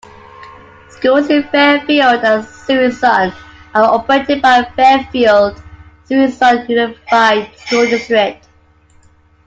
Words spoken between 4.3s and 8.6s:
by the Fairfield-Suisun Unified School District.